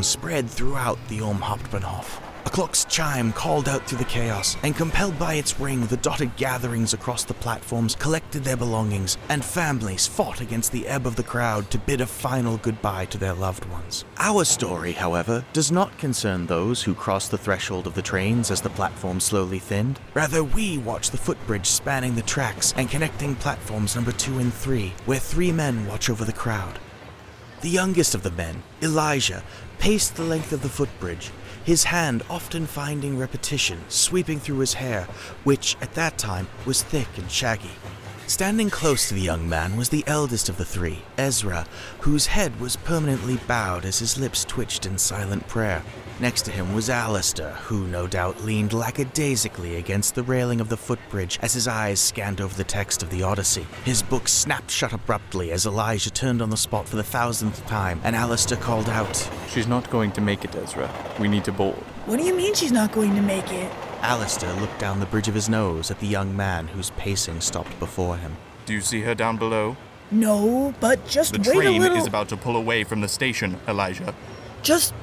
horn 0.00 0.04
spread 0.04 0.48
throughout 0.48 0.98
the 1.08 1.20
Ulm 1.20 1.38
Hauptbahnhof. 1.38 2.20
A 2.46 2.50
clock's 2.50 2.86
chime 2.86 3.34
called 3.34 3.68
out 3.68 3.86
through 3.86 3.98
the 3.98 4.04
chaos, 4.04 4.56
and 4.62 4.74
compelled 4.74 5.18
by 5.18 5.34
its 5.34 5.60
ring, 5.60 5.86
the 5.86 5.98
dotted 5.98 6.34
gatherings 6.36 6.94
across 6.94 7.22
the 7.24 7.34
platforms 7.34 7.94
collected 7.96 8.42
their 8.42 8.56
belongings, 8.56 9.18
and 9.28 9.44
families 9.44 10.06
fought 10.06 10.40
against 10.40 10.72
the 10.72 10.86
ebb 10.88 11.06
of 11.06 11.16
the 11.16 11.22
crowd 11.22 11.70
to 11.70 11.78
bid 11.78 12.00
a 12.00 12.06
final 12.06 12.56
goodbye 12.56 13.04
to 13.06 13.18
their 13.18 13.34
loved 13.34 13.66
ones. 13.66 14.06
Our 14.16 14.46
story, 14.46 14.92
however, 14.92 15.44
does 15.52 15.70
not 15.70 15.98
concern 15.98 16.46
those 16.46 16.82
who 16.82 16.94
crossed 16.94 17.30
the 17.30 17.38
threshold 17.44 17.86
of 17.86 17.94
the 17.94 18.02
trains 18.02 18.50
as 18.50 18.62
the 18.62 18.70
platform 18.70 19.20
slowly 19.20 19.58
thinned. 19.58 20.00
Rather, 20.14 20.42
we 20.42 20.78
watch 20.78 21.10
the 21.10 21.18
footbridge 21.18 21.66
spanning 21.66 22.14
the 22.14 22.22
tracks 22.22 22.72
and 22.78 22.88
connecting 22.88 23.36
platforms 23.36 23.94
number 23.94 24.12
two 24.12 24.38
and 24.38 24.54
three, 24.54 24.94
where 25.04 25.20
three 25.20 25.52
men 25.52 25.86
watch 25.86 26.08
over 26.08 26.24
the 26.24 26.40
crowd. 26.44 26.78
The 27.60 27.68
youngest 27.68 28.14
of 28.14 28.22
the 28.22 28.30
men, 28.30 28.62
Elijah, 28.80 29.42
paced 29.78 30.16
the 30.16 30.22
length 30.22 30.50
of 30.54 30.62
the 30.62 30.70
footbridge, 30.70 31.30
his 31.62 31.84
hand 31.84 32.22
often 32.30 32.66
finding 32.66 33.18
repetition, 33.18 33.82
sweeping 33.90 34.40
through 34.40 34.60
his 34.60 34.72
hair, 34.72 35.06
which 35.44 35.76
at 35.82 35.92
that 35.92 36.16
time 36.16 36.48
was 36.64 36.82
thick 36.82 37.08
and 37.18 37.30
shaggy. 37.30 37.72
Standing 38.30 38.70
close 38.70 39.08
to 39.08 39.14
the 39.14 39.20
young 39.20 39.48
man 39.48 39.76
was 39.76 39.88
the 39.88 40.04
eldest 40.06 40.48
of 40.48 40.56
the 40.56 40.64
three, 40.64 41.02
Ezra, 41.18 41.66
whose 41.98 42.26
head 42.26 42.60
was 42.60 42.76
permanently 42.76 43.38
bowed 43.48 43.84
as 43.84 43.98
his 43.98 44.16
lips 44.16 44.44
twitched 44.44 44.86
in 44.86 44.98
silent 44.98 45.48
prayer. 45.48 45.82
Next 46.20 46.42
to 46.42 46.52
him 46.52 46.72
was 46.72 46.88
Alistair, 46.88 47.50
who 47.64 47.88
no 47.88 48.06
doubt 48.06 48.44
leaned 48.44 48.72
lackadaisically 48.72 49.74
against 49.74 50.14
the 50.14 50.22
railing 50.22 50.60
of 50.60 50.68
the 50.68 50.76
footbridge 50.76 51.40
as 51.42 51.54
his 51.54 51.66
eyes 51.66 51.98
scanned 51.98 52.40
over 52.40 52.54
the 52.54 52.62
text 52.62 53.02
of 53.02 53.10
the 53.10 53.24
Odyssey. 53.24 53.66
His 53.84 54.00
book 54.00 54.28
snapped 54.28 54.70
shut 54.70 54.92
abruptly 54.92 55.50
as 55.50 55.66
Elijah 55.66 56.10
turned 56.10 56.40
on 56.40 56.50
the 56.50 56.56
spot 56.56 56.88
for 56.88 56.94
the 56.94 57.02
thousandth 57.02 57.66
time, 57.66 58.00
and 58.04 58.14
Alistair 58.14 58.58
called 58.58 58.88
out. 58.88 59.28
She's 59.48 59.66
not 59.66 59.90
going 59.90 60.12
to 60.12 60.20
make 60.20 60.44
it, 60.44 60.54
Ezra. 60.54 60.88
We 61.18 61.26
need 61.26 61.46
to 61.46 61.52
board. 61.52 61.74
What 62.06 62.20
do 62.20 62.24
you 62.24 62.36
mean 62.36 62.54
she's 62.54 62.70
not 62.70 62.92
going 62.92 63.16
to 63.16 63.22
make 63.22 63.52
it? 63.52 63.72
Alistair 64.02 64.52
looked 64.54 64.78
down 64.78 64.98
the 64.98 65.06
bridge 65.06 65.28
of 65.28 65.34
his 65.34 65.48
nose 65.48 65.90
at 65.90 66.00
the 66.00 66.06
young 66.06 66.34
man 66.34 66.68
whose 66.68 66.90
pacing 66.90 67.40
stopped 67.40 67.78
before 67.78 68.16
him. 68.16 68.36
Do 68.64 68.72
you 68.72 68.80
see 68.80 69.02
her 69.02 69.14
down 69.14 69.36
below? 69.36 69.76
No, 70.10 70.74
but 70.80 71.06
just 71.06 71.34
The 71.34 71.38
wait 71.38 71.66
a 71.66 71.70
little. 71.70 71.80
The 71.80 71.88
train 71.88 71.98
is 71.98 72.06
about 72.06 72.28
to 72.30 72.36
pull 72.36 72.56
away 72.56 72.84
from 72.84 73.00
the 73.00 73.08
station, 73.08 73.58
Elijah. 73.68 74.14
Just 74.62 74.94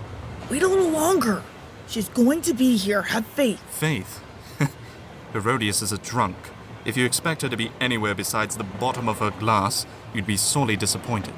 wait 0.49 0.63
a 0.63 0.67
little 0.67 0.89
longer. 0.89 1.43
She's 1.87 2.09
going 2.09 2.41
to 2.41 2.53
be 2.53 2.75
here. 2.75 3.03
Have 3.03 3.25
faith. 3.25 3.61
Faith. 3.69 4.21
Herodias 5.33 5.81
is 5.81 5.91
a 5.91 5.97
drunk. 5.99 6.35
If 6.83 6.97
you 6.97 7.05
expect 7.05 7.41
her 7.43 7.49
to 7.49 7.57
be 7.57 7.71
anywhere 7.79 8.15
besides 8.15 8.57
the 8.57 8.63
bottom 8.63 9.07
of 9.07 9.19
her 9.19 9.31
glass, 9.31 9.85
you'd 10.13 10.25
be 10.25 10.37
sorely 10.37 10.75
disappointed. 10.75 11.33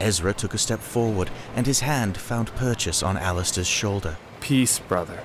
Ezra 0.00 0.32
took 0.34 0.54
a 0.54 0.58
step 0.58 0.80
forward, 0.80 1.30
and 1.54 1.66
his 1.66 1.80
hand 1.80 2.16
found 2.16 2.54
purchase 2.56 3.02
on 3.02 3.16
Alistair's 3.16 3.66
shoulder. 3.66 4.16
Peace, 4.40 4.78
brother. 4.80 5.22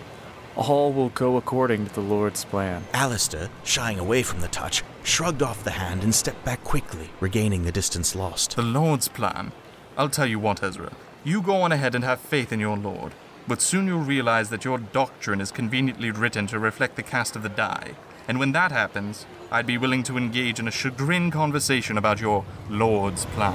All 0.59 0.91
will 0.91 1.07
go 1.09 1.37
according 1.37 1.85
to 1.85 1.93
the 1.93 2.01
Lord's 2.01 2.43
plan. 2.43 2.83
Alistair, 2.93 3.49
shying 3.63 3.97
away 3.97 4.23
from 4.23 4.41
the 4.41 4.49
touch, 4.49 4.83
shrugged 5.03 5.41
off 5.41 5.63
the 5.63 5.71
hand 5.71 6.03
and 6.03 6.13
stepped 6.13 6.43
back 6.43 6.65
quickly, 6.65 7.11
regaining 7.21 7.63
the 7.63 7.71
distance 7.71 8.13
lost. 8.13 8.57
The 8.57 8.61
Lord's 8.61 9.07
plan. 9.07 9.53
I'll 9.97 10.09
tell 10.09 10.25
you 10.25 10.37
what, 10.37 10.61
Ezra. 10.61 10.91
You 11.23 11.41
go 11.41 11.61
on 11.61 11.71
ahead 11.71 11.95
and 11.95 12.03
have 12.03 12.19
faith 12.19 12.51
in 12.51 12.59
your 12.59 12.75
Lord, 12.75 13.13
but 13.47 13.61
soon 13.61 13.87
you'll 13.87 14.01
realize 14.01 14.49
that 14.49 14.65
your 14.65 14.77
doctrine 14.77 15.39
is 15.39 15.49
conveniently 15.49 16.11
written 16.11 16.45
to 16.47 16.59
reflect 16.59 16.97
the 16.97 17.03
cast 17.03 17.37
of 17.37 17.43
the 17.43 17.47
die. 17.47 17.93
And 18.27 18.37
when 18.37 18.51
that 18.51 18.73
happens, 18.73 19.25
I'd 19.49 19.65
be 19.65 19.77
willing 19.77 20.03
to 20.03 20.17
engage 20.17 20.59
in 20.59 20.67
a 20.67 20.71
chagrin 20.71 21.31
conversation 21.31 21.97
about 21.97 22.19
your 22.19 22.43
Lord's 22.69 23.25
plan. 23.27 23.53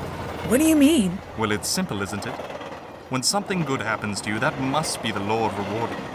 What 0.49 0.59
do 0.59 0.67
you 0.67 0.75
mean? 0.75 1.19
Well, 1.37 1.53
it's 1.53 1.69
simple, 1.69 2.01
isn't 2.01 2.27
it? 2.27 2.35
When 3.11 3.23
something 3.23 3.63
good 3.63 3.83
happens 3.83 4.23
to 4.23 4.31
you, 4.31 4.39
that 4.39 4.59
must 4.59 5.03
be 5.03 5.13
the 5.13 5.21
Lord 5.21 5.53
rewarding 5.53 5.99
you. 5.99 6.14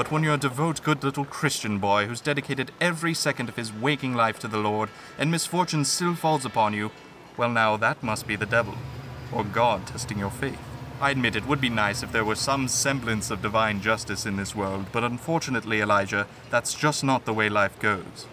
But 0.00 0.10
when 0.10 0.22
you're 0.22 0.32
a 0.32 0.38
devout, 0.38 0.82
good 0.82 1.04
little 1.04 1.26
Christian 1.26 1.78
boy 1.78 2.06
who's 2.06 2.22
dedicated 2.22 2.72
every 2.80 3.12
second 3.12 3.50
of 3.50 3.56
his 3.56 3.70
waking 3.70 4.14
life 4.14 4.38
to 4.38 4.48
the 4.48 4.56
Lord, 4.56 4.88
and 5.18 5.30
misfortune 5.30 5.84
still 5.84 6.14
falls 6.14 6.46
upon 6.46 6.72
you, 6.72 6.90
well, 7.36 7.50
now 7.50 7.76
that 7.76 8.02
must 8.02 8.26
be 8.26 8.34
the 8.34 8.46
devil, 8.46 8.76
or 9.30 9.44
God 9.44 9.86
testing 9.86 10.18
your 10.18 10.30
faith. 10.30 10.58
I 11.02 11.10
admit 11.10 11.36
it 11.36 11.46
would 11.46 11.60
be 11.60 11.68
nice 11.68 12.02
if 12.02 12.12
there 12.12 12.24
were 12.24 12.34
some 12.34 12.66
semblance 12.66 13.30
of 13.30 13.42
divine 13.42 13.82
justice 13.82 14.24
in 14.24 14.38
this 14.38 14.56
world, 14.56 14.86
but 14.90 15.04
unfortunately, 15.04 15.82
Elijah, 15.82 16.26
that's 16.48 16.72
just 16.72 17.04
not 17.04 17.26
the 17.26 17.34
way 17.34 17.50
life 17.50 17.78
goes. 17.78 18.26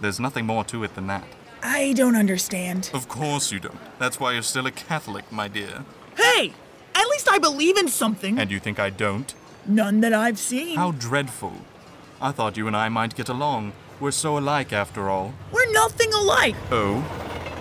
There's 0.00 0.20
nothing 0.20 0.46
more 0.46 0.62
to 0.66 0.84
it 0.84 0.94
than 0.94 1.08
that. 1.08 1.24
I 1.64 1.94
don't 1.94 2.14
understand. 2.14 2.92
Of 2.94 3.08
course 3.08 3.50
you 3.50 3.58
don't. 3.58 3.80
That's 3.98 4.20
why 4.20 4.34
you're 4.34 4.42
still 4.42 4.68
a 4.68 4.70
Catholic, 4.70 5.32
my 5.32 5.48
dear. 5.48 5.84
Hey! 6.16 6.52
At 6.94 7.08
least 7.08 7.28
I 7.28 7.38
believe 7.38 7.76
in 7.76 7.88
something. 7.88 8.38
And 8.38 8.52
you 8.52 8.60
think 8.60 8.78
I 8.78 8.90
don't? 8.90 9.34
None 9.68 10.00
that 10.00 10.14
I've 10.14 10.38
seen. 10.38 10.76
How 10.76 10.92
dreadful. 10.92 11.52
I 12.22 12.32
thought 12.32 12.56
you 12.56 12.66
and 12.66 12.74
I 12.76 12.88
might 12.88 13.14
get 13.14 13.28
along. 13.28 13.74
We're 14.00 14.12
so 14.12 14.38
alike 14.38 14.72
after 14.72 15.10
all. 15.10 15.34
We're 15.52 15.70
nothing 15.72 16.10
alike. 16.14 16.56
Oh? 16.70 17.04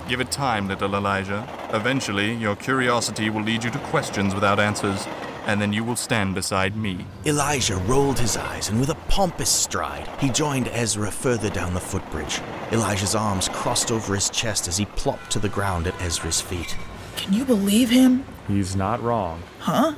Give 0.07 0.21
it 0.21 0.31
time, 0.31 0.69
little 0.69 0.95
Elijah. 0.95 1.45
Eventually, 1.73 2.33
your 2.33 2.55
curiosity 2.55 3.29
will 3.29 3.41
lead 3.41 3.65
you 3.65 3.71
to 3.71 3.79
questions 3.79 4.33
without 4.33 4.57
answers, 4.57 5.05
and 5.47 5.61
then 5.61 5.73
you 5.73 5.83
will 5.83 5.97
stand 5.97 6.33
beside 6.33 6.77
me. 6.77 7.05
Elijah 7.25 7.75
rolled 7.75 8.19
his 8.19 8.37
eyes, 8.37 8.69
and 8.69 8.79
with 8.79 8.89
a 8.89 8.95
pompous 9.09 9.49
stride, 9.49 10.07
he 10.19 10.29
joined 10.29 10.69
Ezra 10.69 11.11
further 11.11 11.49
down 11.49 11.73
the 11.73 11.79
footbridge. 11.81 12.39
Elijah's 12.71 13.15
arms 13.15 13.49
crossed 13.49 13.91
over 13.91 14.15
his 14.15 14.29
chest 14.29 14.69
as 14.69 14.77
he 14.77 14.85
plopped 14.85 15.29
to 15.31 15.39
the 15.39 15.49
ground 15.49 15.87
at 15.87 16.01
Ezra's 16.01 16.39
feet. 16.39 16.77
Can 17.17 17.33
you 17.33 17.43
believe 17.43 17.89
him? 17.89 18.23
He's 18.47 18.77
not 18.77 19.03
wrong. 19.03 19.43
Huh? 19.59 19.95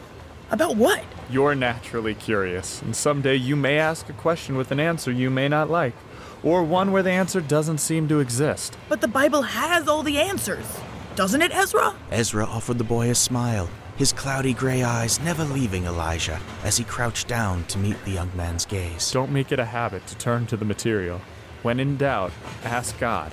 About 0.49 0.75
what? 0.75 1.03
You're 1.31 1.53
naturally 1.53 2.15
curious, 2.15 2.81
and 2.81 2.95
someday 2.95 3.35
you 3.35 3.55
may 3.55 3.77
ask 3.77 4.09
a 4.09 4.13
question 4.13 4.57
with 4.57 4.71
an 4.71 4.79
answer 4.79 5.11
you 5.11 5.29
may 5.29 5.47
not 5.47 5.69
like, 5.69 5.93
or 6.41 6.63
one 6.63 6.91
where 6.91 7.03
the 7.03 7.11
answer 7.11 7.39
doesn't 7.39 7.77
seem 7.77 8.07
to 8.07 8.19
exist. 8.19 8.75
But 8.87 9.01
the 9.01 9.07
Bible 9.07 9.43
has 9.43 9.87
all 9.87 10.01
the 10.01 10.17
answers. 10.17 10.65
Doesn't 11.15 11.43
it, 11.43 11.53
Ezra? 11.53 11.95
Ezra 12.09 12.45
offered 12.45 12.79
the 12.79 12.83
boy 12.83 13.11
a 13.11 13.15
smile, 13.15 13.69
his 13.95 14.11
cloudy 14.11 14.53
gray 14.55 14.81
eyes 14.81 15.19
never 15.19 15.43
leaving 15.43 15.85
Elijah 15.85 16.39
as 16.63 16.77
he 16.77 16.83
crouched 16.83 17.27
down 17.27 17.63
to 17.65 17.77
meet 17.77 18.03
the 18.05 18.11
young 18.11 18.35
man's 18.35 18.65
gaze. 18.65 19.11
Don't 19.11 19.31
make 19.31 19.51
it 19.51 19.59
a 19.59 19.65
habit 19.65 20.07
to 20.07 20.17
turn 20.17 20.47
to 20.47 20.57
the 20.57 20.65
material. 20.65 21.21
When 21.61 21.79
in 21.79 21.97
doubt, 21.97 22.31
ask 22.63 22.97
God. 22.97 23.31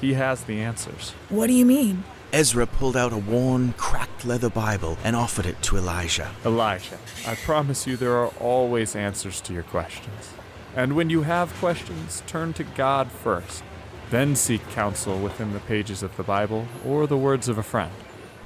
He 0.00 0.14
has 0.14 0.44
the 0.44 0.60
answers. 0.60 1.10
What 1.28 1.48
do 1.48 1.54
you 1.54 1.66
mean? 1.66 2.04
Ezra 2.32 2.66
pulled 2.66 2.96
out 2.96 3.12
a 3.12 3.18
worn, 3.18 3.74
cracked 3.74 4.24
leather 4.24 4.48
Bible 4.48 4.96
and 5.04 5.14
offered 5.14 5.44
it 5.44 5.60
to 5.62 5.76
Elijah. 5.76 6.30
Elijah, 6.46 6.98
I 7.26 7.34
promise 7.34 7.86
you 7.86 7.98
there 7.98 8.16
are 8.16 8.28
always 8.40 8.96
answers 8.96 9.42
to 9.42 9.52
your 9.52 9.64
questions. 9.64 10.32
And 10.74 10.96
when 10.96 11.10
you 11.10 11.22
have 11.22 11.52
questions, 11.56 12.22
turn 12.26 12.54
to 12.54 12.64
God 12.64 13.12
first. 13.12 13.62
Then 14.08 14.34
seek 14.34 14.66
counsel 14.70 15.18
within 15.18 15.52
the 15.52 15.60
pages 15.60 16.02
of 16.02 16.16
the 16.16 16.22
Bible 16.22 16.66
or 16.86 17.06
the 17.06 17.18
words 17.18 17.50
of 17.50 17.58
a 17.58 17.62
friend. 17.62 17.92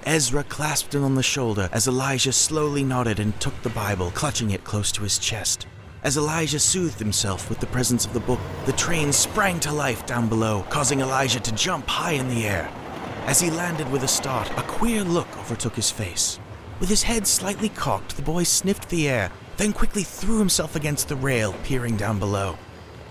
Ezra 0.04 0.42
clasped 0.42 0.92
him 0.92 1.04
on 1.04 1.14
the 1.14 1.22
shoulder 1.22 1.68
as 1.70 1.86
Elijah 1.86 2.32
slowly 2.32 2.82
nodded 2.82 3.20
and 3.20 3.40
took 3.40 3.60
the 3.62 3.68
Bible, 3.68 4.10
clutching 4.12 4.50
it 4.50 4.64
close 4.64 4.90
to 4.92 5.02
his 5.02 5.18
chest. 5.18 5.68
As 6.02 6.16
Elijah 6.16 6.60
soothed 6.60 6.98
himself 6.98 7.48
with 7.48 7.60
the 7.60 7.66
presence 7.66 8.04
of 8.04 8.14
the 8.14 8.20
book, 8.20 8.40
the 8.64 8.72
train 8.72 9.12
sprang 9.12 9.60
to 9.60 9.72
life 9.72 10.06
down 10.06 10.28
below, 10.28 10.64
causing 10.70 11.00
Elijah 11.00 11.40
to 11.40 11.54
jump 11.54 11.86
high 11.86 12.12
in 12.12 12.28
the 12.28 12.46
air. 12.46 12.68
As 13.26 13.40
he 13.40 13.50
landed 13.50 13.90
with 13.90 14.04
a 14.04 14.08
start, 14.08 14.48
a 14.56 14.62
queer 14.62 15.02
look 15.02 15.26
overtook 15.38 15.74
his 15.74 15.90
face. 15.90 16.38
With 16.78 16.88
his 16.88 17.02
head 17.02 17.26
slightly 17.26 17.68
cocked, 17.68 18.14
the 18.14 18.22
boy 18.22 18.44
sniffed 18.44 18.88
the 18.88 19.08
air, 19.08 19.32
then 19.56 19.72
quickly 19.72 20.04
threw 20.04 20.38
himself 20.38 20.76
against 20.76 21.08
the 21.08 21.16
rail, 21.16 21.52
peering 21.64 21.96
down 21.96 22.20
below. 22.20 22.56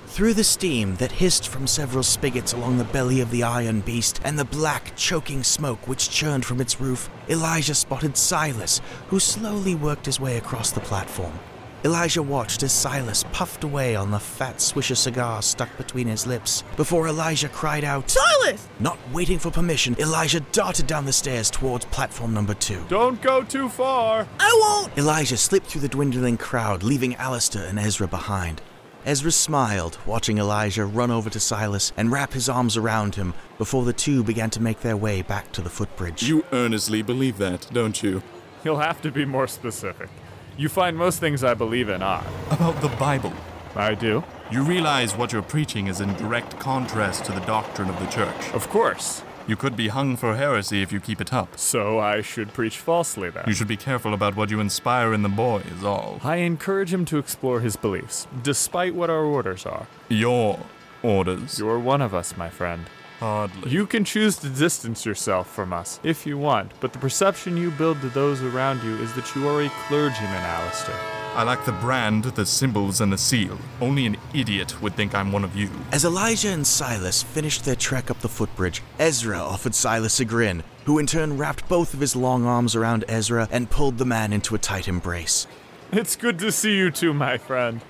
Through 0.07 0.35
the 0.35 0.45
steam 0.45 0.95
that 0.95 1.11
hissed 1.11 1.49
from 1.49 1.67
several 1.67 2.01
spigots 2.01 2.53
along 2.53 2.77
the 2.77 2.85
belly 2.85 3.19
of 3.19 3.29
the 3.29 3.43
iron 3.43 3.81
beast 3.81 4.21
and 4.23 4.39
the 4.39 4.45
black, 4.45 4.95
choking 4.95 5.43
smoke 5.43 5.85
which 5.85 6.09
churned 6.09 6.45
from 6.45 6.61
its 6.61 6.79
roof, 6.79 7.09
Elijah 7.27 7.75
spotted 7.75 8.15
Silas, 8.15 8.79
who 9.09 9.19
slowly 9.19 9.75
worked 9.75 10.05
his 10.05 10.19
way 10.19 10.37
across 10.37 10.71
the 10.71 10.79
platform. 10.79 11.37
Elijah 11.85 12.23
watched 12.23 12.63
as 12.63 12.73
Silas 12.73 13.23
puffed 13.31 13.63
away 13.63 13.95
on 13.95 14.09
the 14.09 14.17
fat 14.17 14.55
swisher 14.55 14.97
cigar 14.97 15.43
stuck 15.43 15.69
between 15.77 16.07
his 16.07 16.25
lips 16.25 16.63
before 16.77 17.07
Elijah 17.07 17.47
cried 17.47 17.83
out, 17.83 18.09
Silas! 18.09 18.67
Not 18.79 18.97
waiting 19.13 19.37
for 19.37 19.51
permission, 19.51 19.95
Elijah 19.99 20.39
darted 20.51 20.87
down 20.87 21.05
the 21.05 21.13
stairs 21.13 21.51
towards 21.51 21.85
platform 21.85 22.33
number 22.33 22.55
two. 22.55 22.83
Don't 22.89 23.21
go 23.21 23.43
too 23.43 23.69
far! 23.69 24.27
I 24.39 24.59
won't! 24.63 24.97
Elijah 24.97 25.37
slipped 25.37 25.67
through 25.67 25.81
the 25.81 25.87
dwindling 25.87 26.37
crowd, 26.37 26.81
leaving 26.81 27.13
Alistair 27.17 27.67
and 27.67 27.77
Ezra 27.77 28.07
behind. 28.07 28.63
Ezra 29.05 29.31
smiled, 29.31 29.99
watching 30.07 30.39
Elijah 30.39 30.85
run 30.85 31.11
over 31.11 31.29
to 31.29 31.39
Silas 31.39 31.93
and 31.97 32.11
wrap 32.11 32.33
his 32.33 32.49
arms 32.49 32.77
around 32.77 33.13
him 33.13 33.35
before 33.59 33.85
the 33.85 33.93
two 33.93 34.23
began 34.23 34.49
to 34.49 34.59
make 34.59 34.79
their 34.79 34.97
way 34.97 35.21
back 35.21 35.51
to 35.51 35.61
the 35.61 35.69
footbridge. 35.69 36.23
You 36.23 36.45
earnestly 36.51 37.03
believe 37.03 37.37
that, 37.37 37.69
don't 37.71 38.01
you? 38.01 38.23
You'll 38.63 38.79
have 38.79 39.03
to 39.03 39.11
be 39.11 39.23
more 39.23 39.45
specific. 39.45 40.09
You 40.57 40.69
find 40.69 40.95
most 40.95 41.19
things 41.19 41.43
I 41.43 41.53
believe 41.53 41.89
in 41.89 42.01
odd. 42.01 42.25
About 42.49 42.79
the 42.81 42.87
Bible. 42.87 43.33
I 43.75 43.93
do. 43.93 44.23
You 44.49 44.63
realize 44.63 45.17
what 45.17 45.33
you're 45.33 45.41
preaching 45.41 45.87
is 45.87 45.99
in 45.99 46.13
direct 46.13 46.57
contrast 46.59 47.25
to 47.25 47.33
the 47.33 47.41
doctrine 47.41 47.89
of 47.89 47.99
the 47.99 48.05
church. 48.05 48.53
Of 48.53 48.69
course. 48.69 49.21
You 49.47 49.57
could 49.57 49.75
be 49.75 49.89
hung 49.89 50.15
for 50.15 50.37
heresy 50.37 50.81
if 50.81 50.93
you 50.93 51.01
keep 51.01 51.19
it 51.19 51.33
up. 51.33 51.59
So 51.59 51.99
I 51.99 52.21
should 52.21 52.53
preach 52.53 52.77
falsely 52.77 53.29
then. 53.29 53.43
You 53.47 53.53
should 53.53 53.67
be 53.67 53.75
careful 53.75 54.13
about 54.13 54.37
what 54.37 54.49
you 54.49 54.61
inspire 54.61 55.13
in 55.13 55.23
the 55.23 55.29
boy, 55.29 55.61
is 55.75 55.83
all. 55.83 56.21
I 56.23 56.37
encourage 56.37 56.93
him 56.93 57.03
to 57.05 57.17
explore 57.17 57.59
his 57.59 57.75
beliefs, 57.75 58.25
despite 58.41 58.95
what 58.95 59.09
our 59.09 59.25
orders 59.25 59.65
are. 59.65 59.87
Your 60.07 60.59
orders. 61.03 61.59
You're 61.59 61.79
one 61.79 62.01
of 62.01 62.13
us, 62.13 62.37
my 62.37 62.49
friend. 62.49 62.85
Hardly. 63.19 63.71
You 63.71 63.87
can 63.87 64.03
choose 64.03 64.37
to 64.37 64.49
distance 64.49 65.05
yourself 65.05 65.49
from 65.49 65.71
us 65.71 65.99
if 66.03 66.25
you 66.25 66.37
want, 66.37 66.71
but 66.79 66.93
the 66.93 66.99
perception 66.99 67.55
you 67.55 67.71
build 67.71 68.01
to 68.01 68.09
those 68.09 68.41
around 68.41 68.83
you 68.83 68.95
is 68.97 69.13
that 69.13 69.33
you 69.35 69.47
are 69.47 69.61
a 69.61 69.69
clergyman, 69.87 70.43
Alistair. 70.43 70.95
I 71.35 71.43
like 71.43 71.65
the 71.65 71.73
brand, 71.73 72.23
the 72.23 72.45
symbols, 72.45 73.01
and 73.01 73.11
the 73.11 73.17
seal. 73.17 73.57
Only 73.81 74.05
an 74.05 74.15
idiot 74.33 74.81
would 74.81 74.95
think 74.95 75.13
I'm 75.13 75.33
one 75.33 75.43
of 75.43 75.53
you. 75.53 75.69
As 75.91 76.05
Elijah 76.05 76.49
and 76.49 76.65
Silas 76.65 77.23
finished 77.23 77.65
their 77.65 77.75
trek 77.75 78.09
up 78.09 78.21
the 78.21 78.29
footbridge, 78.29 78.81
Ezra 78.99 79.39
offered 79.39 79.75
Silas 79.75 80.21
a 80.21 80.25
grin, 80.25 80.63
who 80.85 80.97
in 80.97 81.05
turn 81.05 81.37
wrapped 81.37 81.67
both 81.67 81.93
of 81.93 81.99
his 81.99 82.15
long 82.15 82.45
arms 82.45 82.73
around 82.73 83.03
Ezra 83.09 83.49
and 83.51 83.69
pulled 83.69 83.97
the 83.97 84.05
man 84.05 84.31
into 84.31 84.55
a 84.55 84.59
tight 84.59 84.87
embrace. 84.87 85.45
It's 85.91 86.15
good 86.15 86.39
to 86.39 86.53
see 86.53 86.77
you 86.77 86.89
too, 86.89 87.13
my 87.13 87.37
friend. 87.37 87.81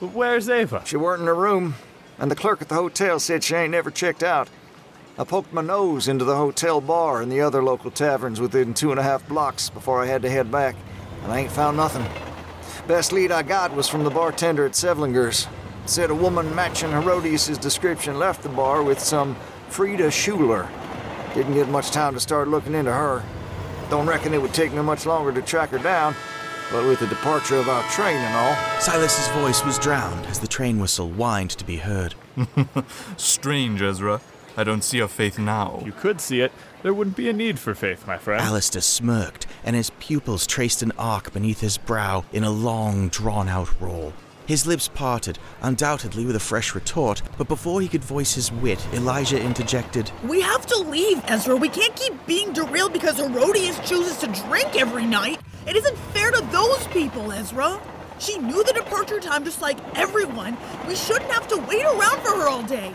But 0.00 0.14
where's 0.14 0.48
Ava? 0.48 0.82
She 0.86 0.96
weren't 0.96 1.20
in 1.20 1.26
her 1.26 1.34
room, 1.34 1.74
and 2.18 2.30
the 2.30 2.36
clerk 2.36 2.62
at 2.62 2.68
the 2.68 2.74
hotel 2.74 3.18
said 3.18 3.44
she 3.44 3.54
ain't 3.54 3.72
never 3.72 3.90
checked 3.90 4.22
out. 4.22 4.48
I 5.18 5.24
poked 5.24 5.52
my 5.52 5.62
nose 5.62 6.06
into 6.06 6.24
the 6.24 6.36
hotel 6.36 6.80
bar 6.80 7.22
and 7.22 7.30
the 7.30 7.40
other 7.40 7.62
local 7.62 7.90
taverns 7.90 8.40
within 8.40 8.74
two 8.74 8.90
and 8.90 9.00
a 9.00 9.02
half 9.02 9.26
blocks 9.28 9.68
before 9.68 10.02
I 10.02 10.06
had 10.06 10.22
to 10.22 10.30
head 10.30 10.50
back, 10.50 10.76
and 11.24 11.32
I 11.32 11.40
ain't 11.40 11.52
found 11.52 11.76
nothing. 11.76 12.06
Best 12.86 13.12
lead 13.12 13.32
I 13.32 13.42
got 13.42 13.74
was 13.74 13.88
from 13.88 14.04
the 14.04 14.10
bartender 14.10 14.64
at 14.64 14.72
Sevlinger's. 14.72 15.46
Said 15.86 16.10
a 16.10 16.14
woman 16.14 16.54
matching 16.54 16.90
Herodias' 16.90 17.58
description 17.58 18.18
left 18.18 18.42
the 18.42 18.48
bar 18.48 18.82
with 18.82 19.00
some 19.00 19.36
Frida 19.68 20.10
Schuler. 20.10 20.68
Didn't 21.34 21.54
get 21.54 21.68
much 21.68 21.90
time 21.90 22.14
to 22.14 22.20
start 22.20 22.48
looking 22.48 22.74
into 22.74 22.92
her. 22.92 23.22
Don't 23.90 24.06
reckon 24.06 24.34
it 24.34 24.40
would 24.40 24.54
take 24.54 24.72
me 24.72 24.82
much 24.82 25.06
longer 25.06 25.32
to 25.32 25.42
track 25.42 25.70
her 25.70 25.78
down, 25.78 26.14
but 26.70 26.86
with 26.86 27.00
the 27.00 27.06
departure 27.06 27.56
of 27.56 27.68
our 27.68 27.82
train 27.90 28.16
and 28.16 28.34
all, 28.34 28.80
Silas's 28.80 29.28
voice 29.28 29.64
was 29.64 29.78
drowned 29.78 30.26
as 30.26 30.38
the 30.38 30.46
train 30.46 30.78
whistle 30.78 31.08
whined 31.08 31.50
to 31.50 31.64
be 31.64 31.76
heard. 31.76 32.14
Strange, 33.16 33.80
Ezra. 33.82 34.20
I 34.56 34.64
don't 34.64 34.82
see 34.82 34.96
your 34.96 35.08
faith 35.08 35.38
now. 35.38 35.82
You 35.84 35.92
could 35.92 36.20
see 36.20 36.40
it. 36.40 36.52
There 36.82 36.92
wouldn't 36.92 37.16
be 37.16 37.28
a 37.28 37.32
need 37.32 37.58
for 37.58 37.74
faith, 37.74 38.06
my 38.06 38.18
friend. 38.18 38.42
Alistair 38.42 38.82
smirked, 38.82 39.46
and 39.64 39.76
his 39.76 39.90
pupils 40.00 40.46
traced 40.46 40.82
an 40.82 40.92
arc 40.98 41.32
beneath 41.32 41.60
his 41.60 41.78
brow 41.78 42.24
in 42.32 42.44
a 42.44 42.50
long, 42.50 43.08
drawn 43.08 43.48
out 43.48 43.80
roll. 43.80 44.12
His 44.48 44.66
lips 44.66 44.88
parted, 44.88 45.38
undoubtedly 45.60 46.24
with 46.24 46.34
a 46.34 46.40
fresh 46.40 46.74
retort, 46.74 47.20
but 47.36 47.48
before 47.48 47.82
he 47.82 47.86
could 47.86 48.02
voice 48.02 48.34
his 48.34 48.50
wit, 48.50 48.84
Elijah 48.94 49.38
interjected, 49.38 50.10
We 50.24 50.40
have 50.40 50.64
to 50.66 50.78
leave, 50.78 51.22
Ezra. 51.28 51.54
We 51.54 51.68
can't 51.68 51.94
keep 51.94 52.14
being 52.26 52.54
derailed 52.54 52.94
because 52.94 53.18
Herodias 53.18 53.78
chooses 53.86 54.16
to 54.20 54.26
drink 54.48 54.80
every 54.80 55.04
night. 55.04 55.38
It 55.68 55.76
isn't 55.76 55.98
fair 56.14 56.30
to 56.30 56.40
those 56.50 56.86
people, 56.86 57.30
Ezra. 57.30 57.78
She 58.18 58.38
knew 58.38 58.64
the 58.64 58.72
departure 58.72 59.20
time 59.20 59.44
just 59.44 59.60
like 59.60 59.76
everyone. 59.96 60.56
We 60.88 60.96
shouldn't 60.96 61.30
have 61.30 61.46
to 61.48 61.58
wait 61.58 61.84
around 61.84 62.22
for 62.22 62.30
her 62.30 62.48
all 62.48 62.62
day. 62.62 62.94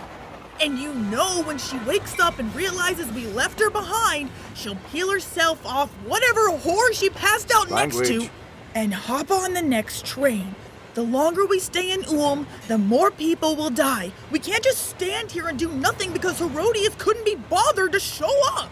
And 0.59 0.79
you 0.79 0.91
know 0.95 1.43
when 1.43 1.59
she 1.59 1.77
wakes 1.79 2.19
up 2.19 2.39
and 2.39 2.53
realizes 2.55 3.11
we 3.11 3.27
left 3.27 3.59
her 3.59 3.69
behind, 3.69 4.31
she'll 4.55 4.77
peel 4.91 5.11
herself 5.11 5.63
off 5.67 5.91
whatever 6.07 6.49
whore 6.49 6.91
she 6.93 7.11
passed 7.11 7.51
out 7.53 7.69
next 7.69 7.97
to 8.07 8.27
and 8.73 8.91
hop 8.91 9.29
on 9.29 9.53
the 9.53 9.61
next 9.61 10.03
train. 10.03 10.55
The 10.95 11.03
longer 11.03 11.45
we 11.45 11.59
stay 11.59 11.91
in 11.91 12.03
Ulm, 12.05 12.47
the 12.67 12.79
more 12.79 13.11
people 13.11 13.55
will 13.55 13.69
die. 13.69 14.11
We 14.31 14.39
can't 14.39 14.63
just 14.63 14.89
stand 14.89 15.31
here 15.31 15.47
and 15.47 15.59
do 15.59 15.71
nothing 15.71 16.11
because 16.11 16.39
Herodias 16.39 16.95
couldn't 16.97 17.25
be 17.25 17.35
bothered 17.35 17.91
to 17.91 17.99
show 17.99 18.33
up. 18.57 18.69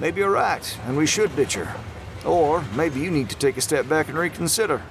maybe 0.00 0.20
you're 0.20 0.30
right, 0.30 0.78
and 0.86 0.98
we 0.98 1.06
should 1.06 1.34
ditch 1.34 1.54
her. 1.54 1.74
Or 2.24 2.62
maybe 2.74 3.00
you 3.00 3.10
need 3.10 3.30
to 3.30 3.36
take 3.36 3.56
a 3.56 3.60
step 3.60 3.88
back 3.88 4.08
and 4.08 4.18
reconsider. 4.18 4.82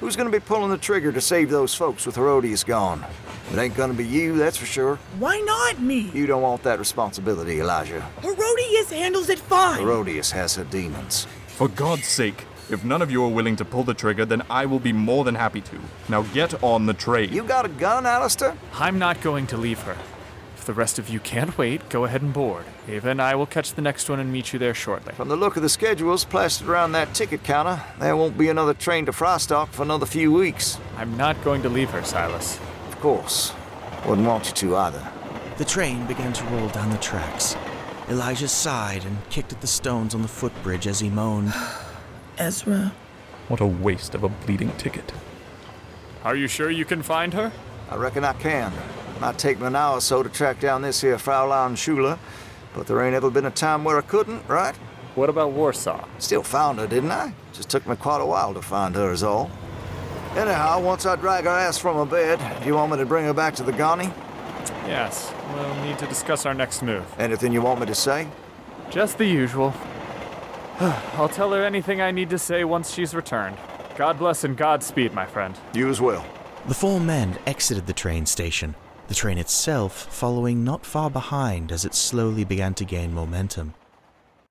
Who's 0.00 0.14
going 0.14 0.30
to 0.30 0.38
be 0.38 0.44
pulling 0.44 0.70
the 0.70 0.78
trigger 0.78 1.10
to 1.12 1.20
save 1.20 1.48
those 1.50 1.74
folks 1.74 2.04
with 2.04 2.16
Herodias 2.16 2.64
gone? 2.64 3.04
It 3.52 3.58
ain't 3.58 3.76
going 3.76 3.90
to 3.90 3.96
be 3.96 4.06
you, 4.06 4.36
that's 4.36 4.56
for 4.56 4.66
sure. 4.66 4.96
Why 5.18 5.38
not 5.40 5.80
me? 5.80 6.10
You 6.12 6.26
don't 6.26 6.42
want 6.42 6.62
that 6.64 6.78
responsibility, 6.78 7.60
Elijah. 7.60 8.00
Herodias 8.20 8.90
handles 8.90 9.28
it 9.30 9.38
fine. 9.38 9.80
Herodias 9.80 10.32
has 10.32 10.54
her 10.56 10.64
demons. 10.64 11.26
For 11.46 11.68
God's 11.68 12.06
sake, 12.06 12.44
if 12.68 12.84
none 12.84 13.00
of 13.00 13.10
you 13.10 13.24
are 13.24 13.28
willing 13.28 13.56
to 13.56 13.64
pull 13.64 13.84
the 13.84 13.94
trigger, 13.94 14.24
then 14.24 14.42
I 14.50 14.66
will 14.66 14.80
be 14.80 14.92
more 14.92 15.24
than 15.24 15.36
happy 15.36 15.60
to. 15.62 15.78
Now 16.08 16.22
get 16.22 16.62
on 16.62 16.86
the 16.86 16.94
train. 16.94 17.32
You 17.32 17.44
got 17.44 17.64
a 17.64 17.68
gun, 17.68 18.04
Alistair? 18.04 18.56
I'm 18.74 18.98
not 18.98 19.20
going 19.22 19.46
to 19.48 19.56
leave 19.56 19.78
her. 19.82 19.96
If 20.66 20.74
the 20.74 20.80
rest 20.80 20.98
of 20.98 21.08
you 21.08 21.20
can't 21.20 21.56
wait, 21.56 21.88
go 21.90 22.06
ahead 22.06 22.22
and 22.22 22.32
board. 22.32 22.64
Ava 22.88 23.10
and 23.10 23.22
I 23.22 23.36
will 23.36 23.46
catch 23.46 23.74
the 23.74 23.80
next 23.80 24.10
one 24.10 24.18
and 24.18 24.32
meet 24.32 24.52
you 24.52 24.58
there 24.58 24.74
shortly. 24.74 25.14
From 25.14 25.28
the 25.28 25.36
look 25.36 25.54
of 25.54 25.62
the 25.62 25.68
schedules 25.68 26.24
plastered 26.24 26.68
around 26.68 26.90
that 26.90 27.14
ticket 27.14 27.44
counter, 27.44 27.80
there 28.00 28.16
won't 28.16 28.36
be 28.36 28.48
another 28.48 28.74
train 28.74 29.06
to 29.06 29.12
Frystock 29.12 29.68
for 29.68 29.84
another 29.84 30.06
few 30.06 30.32
weeks. 30.32 30.76
I'm 30.96 31.16
not 31.16 31.40
going 31.44 31.62
to 31.62 31.68
leave 31.68 31.90
her, 31.90 32.02
Silas. 32.02 32.58
Of 32.88 32.98
course. 32.98 33.52
Wouldn't 34.08 34.26
want 34.26 34.48
you 34.48 34.54
to 34.54 34.76
either. 34.76 35.06
The 35.56 35.64
train 35.64 36.04
began 36.06 36.32
to 36.32 36.44
roll 36.46 36.68
down 36.70 36.90
the 36.90 36.98
tracks. 36.98 37.54
Elijah 38.08 38.48
sighed 38.48 39.04
and 39.04 39.18
kicked 39.30 39.52
at 39.52 39.60
the 39.60 39.68
stones 39.68 40.16
on 40.16 40.22
the 40.22 40.26
footbridge 40.26 40.88
as 40.88 40.98
he 40.98 41.08
moaned. 41.08 41.54
Ezra, 42.38 42.92
What 43.46 43.60
a 43.60 43.66
waste 43.66 44.16
of 44.16 44.24
a 44.24 44.28
bleeding 44.28 44.72
ticket. 44.78 45.12
Are 46.24 46.34
you 46.34 46.48
sure 46.48 46.70
you 46.70 46.84
can 46.84 47.04
find 47.04 47.34
her? 47.34 47.52
I 47.88 47.94
reckon 47.94 48.24
I 48.24 48.32
can. 48.32 48.72
Might 49.20 49.38
take 49.38 49.58
me 49.58 49.66
an 49.66 49.76
hour 49.76 49.96
or 49.96 50.00
so 50.00 50.22
to 50.22 50.28
track 50.28 50.60
down 50.60 50.82
this 50.82 51.00
here 51.00 51.16
Fraulein 51.16 51.76
Schuler, 51.76 52.18
but 52.74 52.86
there 52.86 53.00
ain't 53.02 53.14
ever 53.14 53.30
been 53.30 53.46
a 53.46 53.50
time 53.50 53.82
where 53.82 53.98
I 53.98 54.02
couldn't, 54.02 54.46
right? 54.46 54.76
What 55.14 55.30
about 55.30 55.52
Warsaw? 55.52 56.06
Still 56.18 56.42
found 56.42 56.78
her, 56.78 56.86
didn't 56.86 57.10
I? 57.10 57.32
Just 57.54 57.70
took 57.70 57.86
me 57.86 57.96
quite 57.96 58.20
a 58.20 58.26
while 58.26 58.52
to 58.52 58.60
find 58.60 58.94
her, 58.94 59.10
is 59.12 59.22
all. 59.22 59.50
Anyhow, 60.36 60.82
once 60.82 61.06
I 61.06 61.16
drag 61.16 61.44
her 61.44 61.50
ass 61.50 61.78
from 61.78 61.96
her 61.96 62.04
bed, 62.04 62.60
do 62.60 62.66
you 62.66 62.74
want 62.74 62.92
me 62.92 62.98
to 62.98 63.06
bring 63.06 63.24
her 63.24 63.32
back 63.32 63.54
to 63.54 63.62
the 63.62 63.72
Garni? 63.72 64.12
Yes, 64.86 65.32
we'll 65.54 65.74
need 65.84 65.98
to 65.98 66.06
discuss 66.06 66.44
our 66.44 66.52
next 66.52 66.82
move. 66.82 67.06
Anything 67.18 67.54
you 67.54 67.62
want 67.62 67.80
me 67.80 67.86
to 67.86 67.94
say? 67.94 68.28
Just 68.90 69.16
the 69.16 69.24
usual. 69.24 69.72
I'll 71.14 71.30
tell 71.30 71.52
her 71.52 71.64
anything 71.64 72.02
I 72.02 72.10
need 72.10 72.28
to 72.28 72.38
say 72.38 72.64
once 72.64 72.92
she's 72.92 73.14
returned. 73.14 73.56
God 73.96 74.18
bless 74.18 74.44
and 74.44 74.54
Godspeed, 74.58 75.14
my 75.14 75.24
friend. 75.24 75.58
You 75.72 75.88
as 75.88 76.02
well. 76.02 76.26
The 76.68 76.74
four 76.74 77.00
men 77.00 77.38
exited 77.46 77.86
the 77.86 77.94
train 77.94 78.26
station, 78.26 78.74
the 79.08 79.14
train 79.14 79.38
itself 79.38 80.12
following 80.12 80.64
not 80.64 80.84
far 80.84 81.10
behind 81.10 81.72
as 81.72 81.84
it 81.84 81.94
slowly 81.94 82.44
began 82.44 82.74
to 82.74 82.84
gain 82.84 83.12
momentum. 83.12 83.74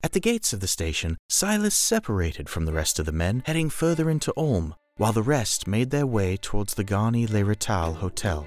At 0.02 0.12
the 0.12 0.20
gates 0.20 0.52
of 0.52 0.60
the 0.60 0.68
station, 0.68 1.18
Silas 1.28 1.74
separated 1.74 2.48
from 2.48 2.64
the 2.64 2.72
rest 2.72 2.98
of 2.98 3.06
the 3.06 3.12
men, 3.12 3.42
heading 3.46 3.70
further 3.70 4.08
into 4.08 4.32
Ulm, 4.36 4.74
while 4.96 5.12
the 5.12 5.22
rest 5.22 5.66
made 5.66 5.90
their 5.90 6.06
way 6.06 6.36
towards 6.36 6.74
the 6.74 6.84
Garni 6.84 7.26
Le 7.26 7.44
Rital 7.44 7.94
Hotel. 7.94 8.46